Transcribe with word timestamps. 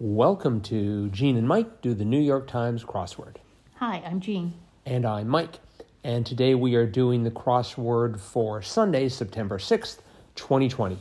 Welcome 0.00 0.60
to 0.60 1.08
Gene 1.08 1.36
and 1.36 1.48
Mike 1.48 1.82
do 1.82 1.92
the 1.92 2.04
New 2.04 2.20
York 2.20 2.46
Times 2.46 2.84
crossword. 2.84 3.34
Hi, 3.78 4.00
I'm 4.06 4.20
Jean. 4.20 4.54
And 4.86 5.04
I'm 5.04 5.26
Mike. 5.26 5.58
And 6.04 6.24
today 6.24 6.54
we 6.54 6.76
are 6.76 6.86
doing 6.86 7.24
the 7.24 7.32
crossword 7.32 8.20
for 8.20 8.62
Sunday, 8.62 9.08
September 9.08 9.58
6th, 9.58 9.98
2020. 10.36 10.98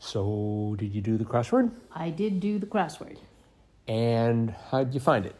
So, 0.00 0.74
did 0.76 0.92
you 0.92 1.02
do 1.02 1.16
the 1.16 1.24
crossword? 1.24 1.70
I 1.92 2.10
did 2.10 2.40
do 2.40 2.58
the 2.58 2.66
crossword. 2.66 3.18
And 3.86 4.50
how 4.72 4.82
did 4.82 4.92
you 4.92 4.98
find 4.98 5.24
it? 5.24 5.36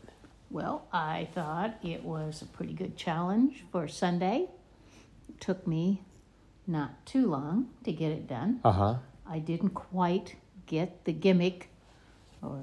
Well, 0.49 0.87
I 0.93 1.31
thought 1.35 1.75
it 1.83 2.05
was 2.05 2.41
a 2.41 2.47
pretty 2.47 2.73
good 2.75 2.97
challenge 2.97 3.65
for 3.73 3.89
Sunday. 3.89 4.47
It 5.29 5.41
took 5.41 5.67
me 5.67 6.03
not 6.69 7.05
too 7.05 7.29
long 7.29 7.71
to 7.83 7.93
get 7.93 8.13
it 8.13 8.29
done. 8.29 8.61
Uh 8.63 8.71
huh. 8.71 8.95
I 9.29 9.41
didn't 9.41 9.71
quite 9.71 10.37
get 10.67 11.05
the 11.05 11.13
gimmick, 11.13 11.69
or 12.45 12.61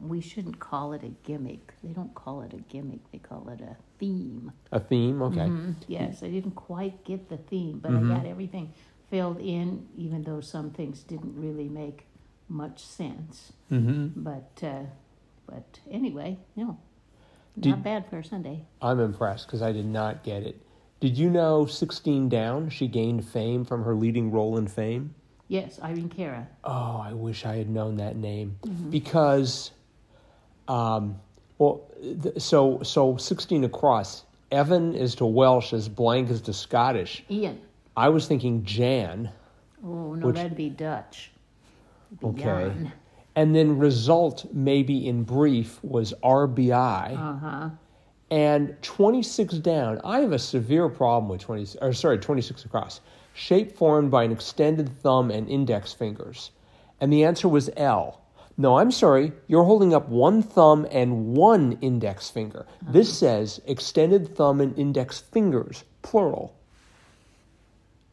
we 0.00 0.20
shouldn't 0.20 0.58
call 0.58 0.92
it 0.92 1.02
a 1.02 1.10
gimmick. 1.26 1.74
They 1.82 1.92
don't 1.92 2.14
call 2.14 2.42
it 2.42 2.52
a 2.52 2.58
gimmick, 2.72 3.00
they 3.12 3.18
call 3.18 3.48
it 3.50 3.60
a 3.60 3.76
theme. 3.98 4.52
A 4.72 4.80
theme? 4.80 5.22
Okay. 5.22 5.46
Mhm. 5.48 5.74
Yes, 5.88 6.22
I 6.22 6.30
didn't 6.30 6.52
quite 6.56 7.04
get 7.04 7.28
the 7.28 7.36
theme, 7.36 7.78
but 7.80 7.92
I 7.92 8.00
got 8.02 8.26
everything 8.26 8.72
filled 9.10 9.38
in, 9.40 9.86
even 9.96 10.22
though 10.24 10.40
some 10.40 10.70
things 10.70 11.02
didn't 11.02 11.34
really 11.36 11.68
make 11.68 12.06
much 12.48 12.84
sense. 12.84 13.52
Mm-hmm. 13.70 14.22
But 14.22 14.60
uh, 14.62 14.82
but 15.46 15.80
anyway, 15.90 16.38
no, 16.56 16.78
Did- 17.58 17.70
not 17.70 17.82
bad 17.84 18.06
for 18.08 18.18
a 18.18 18.24
Sunday. 18.24 18.64
I'm 18.82 19.00
impressed 19.00 19.46
because 19.46 19.62
I 19.62 19.72
did 19.72 19.86
not 19.86 20.24
get 20.24 20.42
it. 20.42 20.60
Did 21.00 21.18
you 21.18 21.28
know 21.28 21.66
16 21.66 22.28
Down, 22.30 22.70
she 22.70 22.88
gained 22.88 23.26
fame 23.26 23.64
from 23.66 23.84
her 23.84 23.94
leading 23.94 24.30
role 24.30 24.56
in 24.56 24.66
Fame? 24.68 25.14
Yes, 25.48 25.78
Irene 25.82 26.08
Cara. 26.08 26.46
Oh, 26.64 27.00
I 27.04 27.12
wish 27.12 27.44
I 27.44 27.56
had 27.56 27.68
known 27.68 27.96
that 27.98 28.16
name 28.16 28.56
because, 28.90 29.72
um, 30.68 31.16
well, 31.58 31.82
th- 32.22 32.40
so 32.40 32.82
so 32.82 33.16
sixteen 33.16 33.64
across. 33.64 34.24
Evan 34.50 34.94
is 34.94 35.14
to 35.16 35.26
Welsh 35.26 35.72
as 35.72 35.88
blank 35.88 36.30
is 36.30 36.40
to 36.42 36.52
Scottish. 36.52 37.24
Ian. 37.30 37.60
I 37.96 38.08
was 38.08 38.26
thinking 38.26 38.64
Jan, 38.64 39.30
Oh 39.84 40.14
no, 40.14 40.28
Which- 40.28 40.36
that'd 40.36 40.56
be 40.56 40.70
Dutch. 40.70 41.30
Be 42.20 42.26
Okay. 42.28 42.42
Jan. 42.42 42.92
and 43.36 43.54
then 43.54 43.78
result 43.78 44.46
maybe 44.52 45.06
in 45.08 45.24
brief 45.24 45.82
was 45.84 46.14
RBI, 46.22 47.12
Uh 47.16 47.36
huh. 47.38 47.70
and 48.30 48.74
twenty 48.80 49.22
six 49.22 49.54
down. 49.58 50.00
I 50.04 50.20
have 50.20 50.32
a 50.32 50.38
severe 50.38 50.88
problem 50.88 51.28
with 51.28 51.42
twenty 51.42 51.66
or 51.82 51.92
sorry 51.92 52.16
twenty 52.18 52.40
six 52.42 52.64
across. 52.64 53.00
Shape 53.34 53.72
formed 53.76 54.10
by 54.10 54.22
an 54.22 54.32
extended 54.32 54.96
thumb 55.02 55.30
and 55.30 55.48
index 55.48 55.92
fingers, 55.92 56.52
and 57.00 57.12
the 57.12 57.24
answer 57.24 57.48
was 57.48 57.68
L. 57.76 58.20
No, 58.56 58.78
I'm 58.78 58.92
sorry. 58.92 59.32
You're 59.48 59.64
holding 59.64 59.92
up 59.92 60.08
one 60.08 60.40
thumb 60.40 60.86
and 60.92 61.34
one 61.34 61.76
index 61.80 62.30
finger. 62.30 62.64
This 62.80 63.12
says 63.12 63.60
extended 63.66 64.36
thumb 64.36 64.60
and 64.60 64.78
index 64.78 65.18
fingers, 65.18 65.82
plural. 66.02 66.54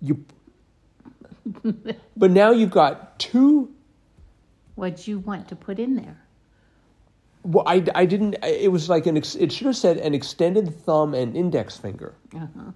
You, 0.02 0.26
but 2.18 2.32
now 2.32 2.50
you've 2.50 2.72
got 2.72 3.20
two. 3.20 3.70
What'd 4.74 5.08
you 5.08 5.20
want 5.20 5.48
to 5.50 5.56
put 5.56 5.78
in 5.78 5.96
there? 5.96 6.20
Well, 7.44 7.64
I, 7.68 7.86
I 7.94 8.06
didn't. 8.06 8.38
It 8.44 8.72
was 8.72 8.90
like 8.90 9.06
an. 9.06 9.18
ex- 9.18 9.36
It 9.36 9.52
should 9.52 9.68
have 9.68 9.78
said 9.78 9.98
an 9.98 10.16
extended 10.16 10.74
thumb 10.84 11.14
and 11.14 11.38
index 11.38 11.78
finger. 11.78 12.16
Uh 12.36 12.48
huh. 12.58 12.72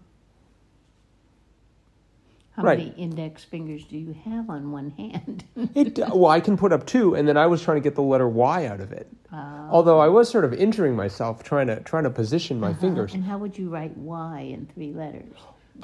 How 2.56 2.64
Right. 2.64 2.78
many 2.78 2.92
index 2.92 3.44
fingers 3.44 3.84
do 3.84 3.98
you 3.98 4.16
have 4.24 4.50
on 4.50 4.72
one 4.72 4.92
hand? 4.92 5.44
It 5.76 5.98
well, 5.98 6.28
I 6.28 6.40
can 6.40 6.56
put 6.56 6.72
up 6.72 6.86
two, 6.86 7.14
and 7.16 7.28
then 7.28 7.36
I 7.36 7.48
was 7.48 7.62
trying 7.62 7.76
to 7.78 7.82
get 7.82 7.96
the 7.96 8.02
letter 8.02 8.30
Y 8.30 8.66
out 8.66 8.80
of 8.80 8.94
it. 8.94 9.08
Uh, 9.34 9.68
Although 9.70 10.00
I 10.00 10.08
was 10.08 10.30
sort 10.30 10.46
of 10.46 10.54
injuring 10.54 10.96
myself 10.96 11.44
trying 11.44 11.68
to 11.68 11.82
trying 11.82 12.06
to 12.06 12.10
position 12.10 12.60
my 12.60 12.74
fingers. 12.74 13.14
and 13.14 13.24
how 13.26 13.38
would 13.38 13.58
you 13.58 13.70
write 13.70 13.96
Y 13.98 14.40
in 14.54 14.68
three 14.74 14.94
letters? 14.94 15.34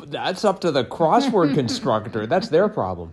That's 0.08 0.46
up 0.46 0.62
to 0.62 0.72
the 0.72 0.86
crossword 0.86 1.54
constructor. 1.62 2.26
That's 2.26 2.48
their 2.48 2.70
problem. 2.70 3.12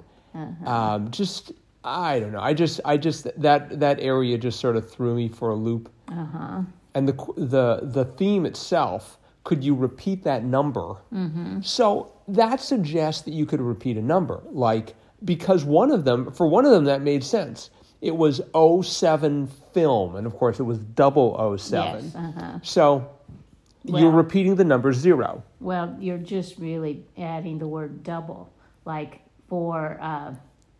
Um, 0.64 1.10
just 1.10 1.50
I 1.82 2.20
don't 2.20 2.30
know. 2.32 2.40
I 2.40 2.54
just 2.54 2.80
I 2.84 2.96
just 2.96 3.26
that 3.40 3.80
that 3.80 3.98
area 3.98 4.38
just 4.38 4.60
sort 4.60 4.76
of 4.76 4.88
threw 4.88 5.16
me 5.16 5.26
for 5.28 5.50
a 5.50 5.56
loop. 5.56 5.90
Uh 6.08 6.24
huh. 6.26 6.60
And 6.94 7.08
the 7.08 7.14
the 7.36 7.80
the 7.82 8.04
theme 8.04 8.46
itself. 8.46 9.18
Could 9.48 9.64
you 9.64 9.74
repeat 9.74 10.24
that 10.24 10.44
number? 10.44 10.96
Mm-hmm. 11.10 11.62
So 11.62 12.12
that 12.28 12.60
suggests 12.60 13.22
that 13.22 13.32
you 13.32 13.46
could 13.46 13.62
repeat 13.62 13.96
a 13.96 14.02
number, 14.02 14.42
like 14.50 14.94
because 15.24 15.64
one 15.64 15.90
of 15.90 16.04
them, 16.04 16.30
for 16.32 16.46
one 16.46 16.66
of 16.66 16.70
them, 16.70 16.84
that 16.84 17.00
made 17.00 17.24
sense. 17.24 17.70
It 18.02 18.14
was 18.14 18.42
07 18.54 19.46
film, 19.72 20.16
and 20.16 20.26
of 20.26 20.36
course 20.36 20.60
it 20.60 20.64
was 20.64 20.76
double 20.78 21.56
07. 21.56 22.04
Yes. 22.04 22.14
Uh 22.14 22.32
huh. 22.36 22.58
So 22.62 23.10
you're 23.84 24.10
repeating 24.10 24.54
the 24.54 24.64
number 24.64 24.92
zero. 24.92 25.42
Well, 25.60 25.96
you're 25.98 26.18
just 26.18 26.58
really 26.58 27.06
adding 27.16 27.58
the 27.58 27.66
word 27.66 28.02
double, 28.02 28.52
like 28.84 29.22
for 29.48 29.98
uh, 29.98 30.34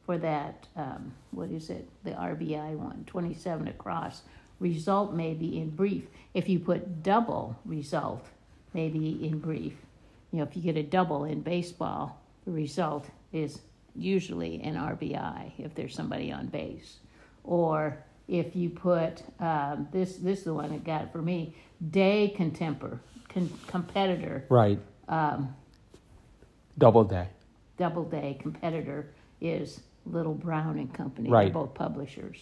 for 0.05 0.19
that 0.19 0.67
um, 0.77 1.11
what 1.31 1.51
is 1.51 1.71
it? 1.71 1.89
The 2.05 2.11
RBI 2.11 2.75
one, 2.77 3.05
27 3.07 3.69
across. 3.69 4.25
Result 4.61 5.15
may 5.15 5.33
be 5.33 5.59
in 5.59 5.71
brief. 5.71 6.05
If 6.35 6.51
you 6.51 6.59
put 6.59 7.03
double 7.03 7.59
result, 7.65 8.27
maybe 8.75 9.25
in 9.27 9.39
brief. 9.39 9.75
You 10.33 10.39
know, 10.39 10.45
if 10.45 10.57
you 10.57 10.63
get 10.63 10.77
a 10.77 10.83
double 10.83 11.25
in 11.25 11.41
baseball, 11.41 12.21
the 12.45 12.53
result 12.53 13.07
is 13.33 13.61
usually 13.97 14.61
an 14.63 14.75
RBI 14.75 15.53
if 15.59 15.75
there's 15.75 15.95
somebody 15.95 16.31
on 16.33 16.47
base, 16.47 16.97
or 17.45 17.99
if 18.29 18.55
you 18.55 18.69
put 18.71 19.23
um, 19.41 19.89
this 19.93 20.17
this 20.17 20.41
is 20.41 20.45
the 20.45 20.55
one 20.55 20.71
that 20.71 20.85
got 20.85 21.03
it 21.03 21.13
for 21.13 21.23
me 21.23 21.55
day 21.91 22.35
contempor 22.37 22.99
con- 23.29 23.51
competitor 23.67 24.45
Right. 24.49 24.79
um, 25.09 25.55
Double 26.77 27.05
day. 27.05 27.29
Doubleday 27.77 28.37
competitor 28.41 29.07
is 29.41 29.81
Little 30.07 30.35
Brown 30.35 30.79
and 30.79 30.93
Company. 30.93 31.29
Right. 31.31 31.45
They're 31.45 31.53
both 31.65 31.75
publishers. 31.75 32.37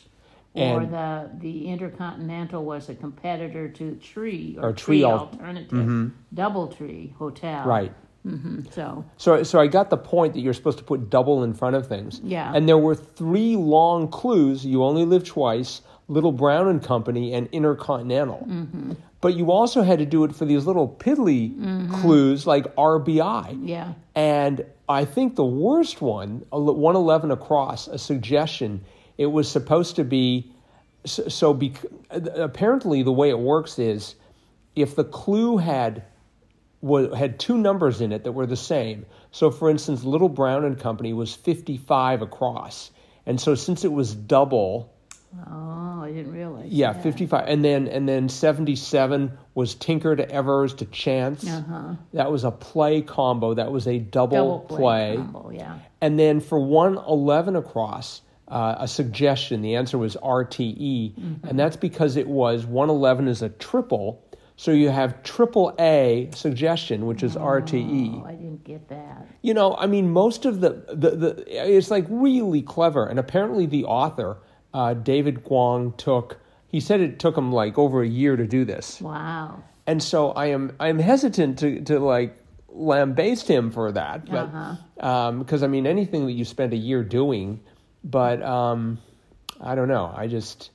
Or 0.56 0.80
And- 0.80 0.92
the 0.92 1.30
the 1.38 1.68
Intercontinental 1.68 2.64
was 2.64 2.88
a 2.88 2.94
competitor 2.94 3.68
to 3.68 3.94
Tree 3.96 4.56
Or 4.58 4.68
or, 4.70 4.72
Tree 4.72 4.98
Tree 5.00 5.04
Al- 5.04 5.18
Alternative, 5.20 6.10
Doubletree 6.34 7.14
Hotel. 7.14 7.64
Right. 7.66 7.92
hmm 8.24 8.60
So 8.70 9.04
So, 9.16 9.42
so 9.42 9.60
I 9.60 9.66
got 9.68 9.90
the 9.90 9.96
point 9.96 10.34
that 10.34 10.40
you're 10.40 10.54
supposed 10.54 10.78
to 10.78 10.84
put 10.84 11.10
double 11.10 11.44
in 11.44 11.52
front 11.54 11.76
of 11.76 11.86
things. 11.86 12.20
Yeah. 12.24 12.52
And 12.54 12.68
there 12.68 12.78
were 12.78 12.94
three 12.94 13.56
long 13.56 14.08
clues. 14.08 14.64
You 14.66 14.82
only 14.84 15.04
live 15.04 15.24
twice. 15.24 15.82
Little 16.08 16.32
Brown 16.32 16.68
and 16.68 16.80
Company 16.82 17.34
and 17.34 17.48
Intercontinental. 17.52 18.46
Mm-hmm. 18.48 18.92
But 19.20 19.34
you 19.34 19.50
also 19.50 19.82
had 19.82 19.98
to 19.98 20.06
do 20.06 20.22
it 20.24 20.34
for 20.36 20.44
these 20.44 20.64
little 20.66 20.88
piddly 20.88 21.52
clues 22.00 22.46
like 22.46 22.64
RBI. 22.76 23.58
yeah, 23.64 23.94
And 24.14 24.64
I 24.88 25.04
think 25.04 25.34
the 25.34 25.44
worst 25.44 26.00
one, 26.00 26.44
111 26.50 27.32
across, 27.32 27.88
a 27.88 27.98
suggestion, 27.98 28.84
it 29.18 29.26
was 29.26 29.48
supposed 29.50 29.96
to 29.96 30.04
be 30.04 30.52
so, 31.04 31.28
so 31.28 31.54
bec- 31.54 31.84
apparently 32.10 33.02
the 33.02 33.12
way 33.12 33.30
it 33.30 33.38
works 33.38 33.78
is 33.78 34.14
if 34.74 34.96
the 34.96 35.04
clue 35.04 35.56
had 35.58 36.04
had 37.16 37.38
two 37.40 37.56
numbers 37.58 38.00
in 38.00 38.12
it 38.12 38.24
that 38.24 38.32
were 38.32 38.46
the 38.46 38.56
same. 38.56 39.06
So 39.32 39.50
for 39.50 39.68
instance, 39.70 40.04
Little 40.04 40.28
Brown 40.28 40.64
and 40.64 40.78
Company 40.78 41.12
was 41.12 41.34
55 41.34 42.22
across. 42.22 42.90
And 43.24 43.40
so 43.40 43.54
since 43.54 43.84
it 43.84 43.92
was 43.92 44.14
double, 44.14 44.92
oh, 45.50 46.02
I 46.02 46.12
didn't 46.12 46.32
realize. 46.32 46.68
yeah, 46.70 46.92
that. 46.92 47.02
55 47.02 47.44
and 47.48 47.64
then 47.64 47.88
and 47.88 48.08
then 48.08 48.28
77 48.28 49.36
was 49.54 49.74
Tinker 49.74 50.14
to 50.14 50.30
Evers 50.30 50.74
to 50.74 50.84
Chance. 50.86 51.48
Uh-huh. 51.48 51.94
That 52.12 52.30
was 52.30 52.44
a 52.44 52.50
play 52.52 53.02
combo. 53.02 53.54
That 53.54 53.72
was 53.72 53.88
a 53.88 53.98
double, 53.98 54.36
Double 54.36 54.60
play. 54.60 55.14
combo, 55.16 55.50
yeah. 55.50 55.78
And 56.00 56.18
then 56.18 56.40
for 56.40 56.60
111 56.60 57.56
across, 57.56 58.20
uh, 58.48 58.76
a 58.78 58.88
suggestion, 58.88 59.62
the 59.62 59.74
answer 59.74 59.98
was 59.98 60.16
RTE. 60.22 61.14
Mm-hmm. 61.14 61.46
And 61.46 61.58
that's 61.58 61.76
because 61.76 62.16
it 62.16 62.28
was 62.28 62.64
111 62.66 63.28
is 63.28 63.42
a 63.42 63.48
triple. 63.48 64.22
So 64.56 64.70
you 64.70 64.88
have 64.88 65.22
triple 65.22 65.74
A 65.78 66.30
suggestion, 66.34 67.06
which 67.06 67.22
is 67.22 67.36
RTE. 67.36 68.22
Oh, 68.22 68.26
I 68.26 68.32
didn't 68.32 68.64
get 68.64 68.88
that. 68.88 69.26
You 69.42 69.52
know, 69.52 69.76
I 69.76 69.86
mean, 69.86 70.10
most 70.10 70.46
of 70.46 70.60
the, 70.60 70.84
the, 70.88 71.10
the 71.10 71.44
it's 71.76 71.90
like 71.90 72.06
really 72.08 72.62
clever. 72.62 73.06
And 73.06 73.18
apparently 73.18 73.66
the 73.66 73.84
author, 73.84 74.38
uh, 74.72 74.94
David 74.94 75.44
Kwong, 75.44 75.92
took, 75.98 76.38
he 76.68 76.80
said 76.80 77.00
it 77.00 77.18
took 77.18 77.36
him 77.36 77.52
like 77.52 77.76
over 77.76 78.02
a 78.02 78.08
year 78.08 78.36
to 78.36 78.46
do 78.46 78.64
this. 78.64 79.00
Wow. 79.00 79.62
And 79.86 80.02
so 80.02 80.30
I 80.32 80.46
am 80.46 80.74
I 80.80 80.88
am 80.88 80.98
hesitant 80.98 81.58
to, 81.60 81.80
to 81.82 81.98
like 82.00 82.36
lambaste 82.68 83.48
him 83.48 83.70
for 83.70 83.92
that, 83.92 84.26
but 84.26 84.50
Uh-huh. 84.52 85.32
because 85.32 85.62
I 85.62 85.66
mean 85.66 85.86
anything 85.86 86.26
that 86.26 86.32
you 86.32 86.44
spend 86.44 86.72
a 86.72 86.76
year 86.76 87.02
doing, 87.04 87.60
but 88.10 88.42
um, 88.42 88.98
I 89.60 89.74
don't 89.74 89.88
know. 89.88 90.12
I 90.14 90.26
just 90.28 90.70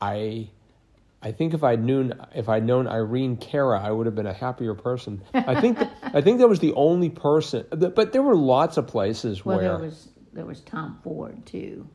I 0.00 0.48
I 1.22 1.32
think 1.32 1.52
if 1.54 1.62
I'd 1.64 1.84
known 1.84 2.14
if 2.34 2.48
I'd 2.48 2.64
known 2.64 2.86
Irene 2.86 3.36
Cara, 3.36 3.80
I 3.80 3.90
would 3.90 4.06
have 4.06 4.14
been 4.14 4.26
a 4.26 4.32
happier 4.32 4.74
person. 4.74 5.22
I 5.34 5.60
think 5.60 5.78
I 6.02 6.20
think 6.20 6.38
that 6.38 6.48
was 6.48 6.60
the 6.60 6.72
only 6.74 7.10
person, 7.10 7.66
but 7.70 8.12
there 8.12 8.22
were 8.22 8.36
lots 8.36 8.76
of 8.76 8.86
places 8.86 9.44
Well, 9.44 9.58
where 9.58 9.68
there 9.78 9.78
was 9.86 10.08
there 10.32 10.46
was 10.46 10.60
Tom 10.60 10.98
Ford 11.02 11.44
too. 11.44 11.88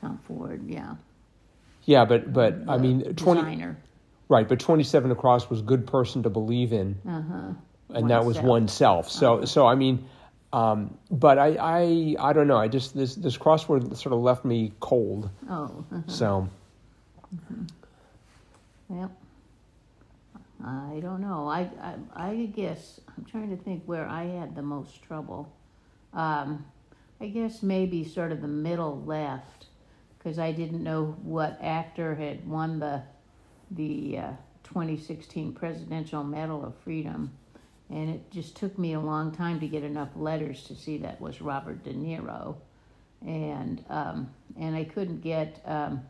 Tom 0.00 0.20
Ford, 0.28 0.62
yeah. 0.68 0.96
Yeah, 1.84 2.04
but 2.04 2.32
but 2.32 2.54
I 2.68 2.78
mean 2.78 3.14
twenty 3.14 3.40
designer. 3.40 3.78
right, 4.28 4.48
but 4.48 4.60
twenty 4.60 4.82
seven 4.84 5.10
across 5.10 5.48
was 5.48 5.60
a 5.60 5.64
good 5.64 5.86
person 5.86 6.22
to 6.24 6.30
believe 6.30 6.72
in, 6.72 6.98
Uh-huh. 7.08 7.52
and 7.90 8.10
that 8.10 8.24
was 8.24 8.36
Oneself. 8.38 9.06
oneself. 9.06 9.10
So 9.10 9.44
so 9.46 9.66
I 9.66 9.74
mean, 9.76 10.04
um, 10.52 10.96
but 11.10 11.38
I, 11.38 11.56
I 11.58 12.16
I 12.18 12.32
don't 12.32 12.46
know. 12.46 12.56
I 12.56 12.68
just 12.68 12.96
this 12.96 13.14
this 13.14 13.36
crossword 13.36 13.96
sort 13.96 14.12
of 14.12 14.20
left 14.20 14.44
me 14.44 14.72
cold. 14.80 15.30
Oh, 15.48 15.84
uh-huh. 15.92 16.02
So 16.06 16.48
Yep. 18.88 19.10
I 20.64 21.00
don't 21.02 21.20
know. 21.20 21.48
I, 21.48 21.68
I, 21.80 21.94
I 22.14 22.46
guess 22.46 23.00
I'm 23.16 23.24
trying 23.24 23.50
to 23.50 23.62
think 23.62 23.82
where 23.84 24.06
I 24.06 24.24
had 24.24 24.54
the 24.54 24.62
most 24.62 25.02
trouble. 25.02 25.52
Um, 26.14 26.64
I 27.20 27.28
guess 27.28 27.62
maybe 27.62 28.04
sort 28.04 28.32
of 28.32 28.40
the 28.40 28.48
middle 28.48 29.02
left, 29.04 29.66
because 30.18 30.38
I 30.38 30.52
didn't 30.52 30.82
know 30.82 31.16
what 31.22 31.58
actor 31.62 32.14
had 32.14 32.46
won 32.48 32.78
the 32.78 33.02
the 33.72 34.18
uh, 34.18 34.30
2016 34.64 35.52
Presidential 35.52 36.22
Medal 36.22 36.64
of 36.64 36.74
Freedom, 36.84 37.32
and 37.90 38.10
it 38.10 38.30
just 38.30 38.56
took 38.56 38.78
me 38.78 38.94
a 38.94 39.00
long 39.00 39.32
time 39.32 39.60
to 39.60 39.68
get 39.68 39.82
enough 39.84 40.08
letters 40.16 40.64
to 40.64 40.74
see 40.74 40.98
that 40.98 41.20
was 41.20 41.40
Robert 41.40 41.84
De 41.84 41.92
Niro, 41.92 42.56
and 43.24 43.84
um, 43.88 44.30
and 44.58 44.74
I 44.76 44.84
couldn't 44.84 45.20
get. 45.22 45.60
Um, 45.64 46.02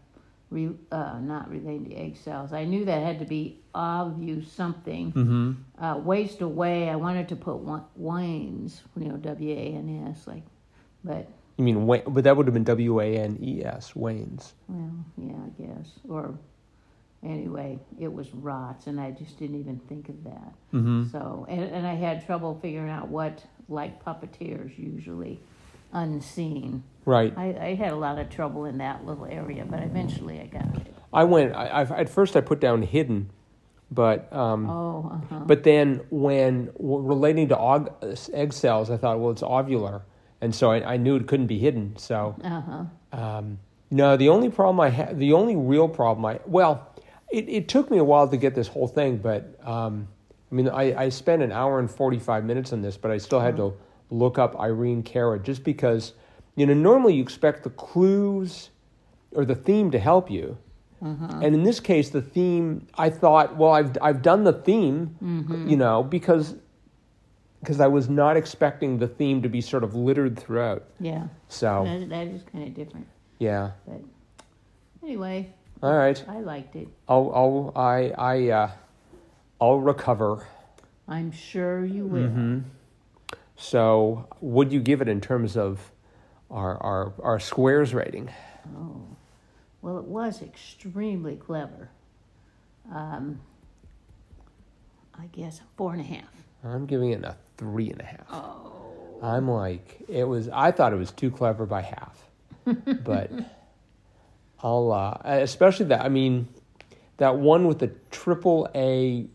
re, 0.50 0.70
uh, 0.92 1.18
not 1.20 1.50
relating 1.50 1.86
to 1.86 1.94
egg 1.96 2.16
cells. 2.16 2.52
I 2.52 2.64
knew 2.64 2.84
that 2.84 3.02
had 3.02 3.18
to 3.18 3.24
be 3.24 3.58
of 3.74 4.22
you 4.22 4.42
something. 4.42 5.10
hmm 5.10 5.52
Uh, 5.78 5.98
waste 6.02 6.40
away. 6.40 6.88
I 6.88 6.94
wanted 6.96 7.28
to 7.30 7.36
put 7.36 7.56
wa- 7.56 7.82
Waynes, 8.00 8.80
you 8.96 9.08
know, 9.08 9.16
W 9.16 9.50
A 9.52 9.56
N 9.74 10.06
S, 10.08 10.26
like, 10.26 10.44
but 11.04 11.28
you 11.56 11.64
mean 11.64 11.84
but 11.86 12.22
that 12.24 12.36
would 12.36 12.46
have 12.46 12.54
been 12.54 12.64
W 12.64 13.00
A 13.00 13.16
N 13.16 13.38
E 13.42 13.64
S 13.64 13.96
Wayne's. 13.96 14.54
well, 14.68 14.90
yeah, 15.18 15.34
I 15.34 15.62
guess. 15.62 15.88
Or 16.08 16.38
anyway, 17.24 17.78
it 17.98 18.12
was 18.12 18.32
rots, 18.34 18.86
and 18.86 19.00
I 19.00 19.10
just 19.10 19.38
didn't 19.38 19.58
even 19.60 19.78
think 19.88 20.08
of 20.08 20.24
that. 20.24 20.52
hmm 20.70 21.04
So, 21.10 21.46
and, 21.48 21.62
and 21.62 21.86
I 21.86 21.94
had 21.94 22.24
trouble 22.26 22.58
figuring 22.62 22.90
out 22.90 23.08
what, 23.08 23.42
like 23.68 24.04
puppeteers 24.04 24.76
usually, 24.78 25.40
unseen. 25.92 26.82
Right. 27.04 27.32
I, 27.36 27.56
I 27.60 27.74
had 27.74 27.92
a 27.92 27.96
lot 27.96 28.18
of 28.18 28.28
trouble 28.30 28.64
in 28.64 28.78
that 28.78 29.04
little 29.06 29.26
area, 29.26 29.64
but 29.68 29.82
eventually 29.82 30.40
I 30.40 30.46
got 30.46 30.64
it. 30.76 30.94
I 31.12 31.24
went. 31.24 31.54
I, 31.54 31.66
I 31.66 31.80
at 32.00 32.08
first 32.08 32.36
I 32.36 32.40
put 32.40 32.60
down 32.60 32.82
hidden, 32.82 33.30
but 33.90 34.30
um, 34.32 34.68
Oh, 34.68 35.10
uh 35.12 35.26
huh. 35.34 35.40
But 35.46 35.62
then 35.62 36.00
when 36.10 36.66
w- 36.76 36.98
relating 37.00 37.48
to 37.48 37.56
og- 37.56 37.92
egg 38.32 38.52
cells, 38.52 38.90
I 38.90 38.96
thought, 38.96 39.20
well, 39.20 39.30
it's 39.30 39.42
ovular. 39.42 40.02
And 40.40 40.54
so 40.54 40.70
I, 40.70 40.94
I 40.94 40.96
knew 40.98 41.16
it 41.16 41.26
couldn't 41.28 41.46
be 41.46 41.58
hidden. 41.58 41.96
So, 41.96 42.34
Uh 42.44 42.60
huh. 42.60 42.84
um, 43.18 43.58
no, 43.90 44.16
the 44.16 44.28
only 44.28 44.50
problem 44.50 44.80
I 44.80 44.90
had, 44.90 45.18
the 45.18 45.32
only 45.32 45.56
real 45.56 45.88
problem 45.88 46.26
I, 46.26 46.40
well, 46.44 46.92
it, 47.30 47.48
it 47.48 47.68
took 47.68 47.90
me 47.90 47.98
a 47.98 48.04
while 48.04 48.28
to 48.28 48.36
get 48.36 48.54
this 48.54 48.68
whole 48.68 48.88
thing, 48.88 49.18
but 49.18 49.58
um, 49.66 50.08
I 50.50 50.54
mean, 50.54 50.68
I, 50.68 51.04
I 51.04 51.08
spent 51.08 51.42
an 51.42 51.52
hour 51.52 51.78
and 51.78 51.90
45 51.90 52.44
minutes 52.44 52.72
on 52.72 52.82
this, 52.82 52.96
but 52.96 53.10
I 53.10 53.18
still 53.18 53.40
had 53.40 53.56
mm-hmm. 53.56 53.76
to 53.76 54.14
look 54.14 54.38
up 54.38 54.58
Irene 54.58 55.02
Cara 55.02 55.38
just 55.38 55.64
because, 55.64 56.12
you 56.54 56.66
know, 56.66 56.74
normally 56.74 57.14
you 57.14 57.22
expect 57.22 57.64
the 57.64 57.70
clues 57.70 58.70
or 59.32 59.44
the 59.44 59.54
theme 59.54 59.90
to 59.90 59.98
help 59.98 60.30
you. 60.30 60.56
Mm-hmm. 61.02 61.42
And 61.42 61.54
in 61.54 61.62
this 61.62 61.80
case, 61.80 62.10
the 62.10 62.22
theme, 62.22 62.86
I 62.96 63.10
thought, 63.10 63.56
well, 63.56 63.72
I've, 63.72 63.96
I've 64.00 64.22
done 64.22 64.44
the 64.44 64.52
theme, 64.52 65.16
mm-hmm. 65.22 65.68
you 65.68 65.76
know, 65.76 66.02
because 66.02 66.54
because 67.60 67.80
I 67.80 67.88
was 67.88 68.08
not 68.08 68.36
expecting 68.36 68.98
the 68.98 69.08
theme 69.08 69.42
to 69.42 69.48
be 69.48 69.60
sort 69.60 69.82
of 69.82 69.94
littered 69.94 70.38
throughout. 70.38 70.84
Yeah. 71.00 71.26
So, 71.48 71.82
That, 71.84 72.08
that 72.10 72.26
is 72.28 72.42
kind 72.44 72.68
of 72.68 72.74
different. 72.74 73.08
yeah. 73.40 73.72
But 73.88 74.02
anyway, 75.02 75.52
All 75.82 75.94
right. 75.94 76.22
I 76.28 76.40
liked 76.40 76.76
it. 76.76 76.88
I'll, 77.08 77.30
I'll, 77.34 77.72
I, 77.76 78.12
I, 78.16 78.48
uh, 78.48 78.70
I'll 79.60 79.78
recover. 79.78 80.46
I'm 81.08 81.30
sure 81.30 81.84
you 81.84 82.06
will. 82.06 82.28
Mm-hmm. 82.28 82.58
So, 83.56 84.28
would 84.40 84.72
you 84.72 84.80
give 84.80 85.00
it 85.00 85.08
in 85.08 85.20
terms 85.20 85.56
of 85.56 85.92
our, 86.50 86.76
our, 86.82 87.12
our 87.22 87.40
squares 87.40 87.94
rating? 87.94 88.30
Oh, 88.76 89.02
well, 89.82 89.98
it 89.98 90.04
was 90.04 90.42
extremely 90.42 91.36
clever. 91.36 91.90
Um, 92.92 93.40
I 95.18 95.26
guess 95.26 95.60
four 95.76 95.92
and 95.92 96.00
a 96.00 96.04
half. 96.04 96.28
I'm 96.64 96.86
giving 96.86 97.10
it 97.10 97.24
a 97.24 97.36
three 97.56 97.90
and 97.90 98.00
a 98.00 98.04
half. 98.04 98.26
Oh, 98.30 99.18
I'm 99.22 99.48
like, 99.50 100.02
it 100.08 100.24
was, 100.24 100.48
I 100.48 100.70
thought 100.70 100.92
it 100.92 100.96
was 100.96 101.12
too 101.12 101.30
clever 101.30 101.64
by 101.66 101.82
half. 101.82 102.22
but 103.04 103.30
I'll, 104.62 104.92
uh, 104.92 105.18
especially 105.24 105.86
that, 105.86 106.04
I 106.04 106.08
mean, 106.08 106.48
that 107.18 107.36
one 107.36 107.66
with 107.66 107.78
the 107.78 107.90
triple 108.10 108.68
A 108.74 109.26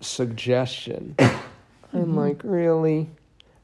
suggestion. 0.00 1.16
I'm 1.92 2.16
like, 2.16 2.42
really? 2.44 3.08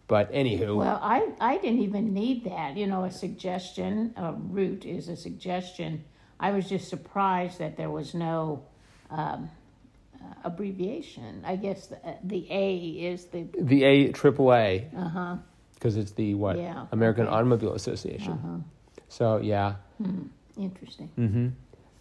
But 0.08 0.32
anywho, 0.32 0.76
well, 0.76 0.98
I, 1.02 1.28
I 1.40 1.56
didn't 1.58 1.80
even 1.80 2.12
need 2.12 2.44
that. 2.44 2.76
You 2.76 2.86
know, 2.86 3.04
a 3.04 3.10
suggestion, 3.10 4.12
a 4.16 4.32
route 4.32 4.84
is 4.84 5.08
a 5.08 5.16
suggestion. 5.16 6.04
I 6.38 6.50
was 6.50 6.68
just 6.68 6.88
surprised 6.88 7.58
that 7.60 7.76
there 7.76 7.90
was 7.90 8.14
no 8.14 8.62
um, 9.10 9.48
uh, 10.20 10.34
abbreviation. 10.44 11.42
I 11.46 11.56
guess 11.56 11.86
the, 11.86 11.98
the 12.24 12.46
A 12.50 12.76
is 12.76 13.26
the, 13.26 13.46
the 13.58 13.84
A 13.84 14.12
triple 14.12 14.52
A, 14.52 14.86
uh 14.94 15.08
huh, 15.08 15.36
because 15.74 15.96
it's 15.96 16.12
the 16.12 16.34
what? 16.34 16.58
Yeah, 16.58 16.86
American 16.92 17.26
okay. 17.26 17.34
Automobile 17.34 17.74
Association. 17.74 18.32
uh-huh. 18.32 18.58
So 19.08 19.38
yeah. 19.38 19.76
Interesting. 20.56 21.10
Mm-hmm. 21.18 21.48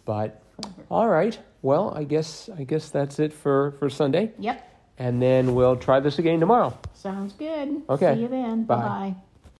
But 0.04 0.42
all 0.90 1.08
right. 1.08 1.38
Well, 1.62 1.92
I 1.96 2.04
guess 2.04 2.48
I 2.56 2.64
guess 2.64 2.90
that's 2.90 3.18
it 3.18 3.32
for 3.32 3.72
for 3.78 3.88
Sunday, 3.88 4.32
Yep, 4.38 4.62
and 4.98 5.22
then 5.22 5.54
we'll 5.54 5.76
try 5.76 6.00
this 6.00 6.18
again 6.18 6.40
tomorrow. 6.40 6.76
sounds 6.94 7.32
good. 7.34 7.82
Okay. 7.88 8.14
See 8.14 8.22
you 8.22 8.28
then. 8.28 8.64
Bye-bye. 8.64 9.14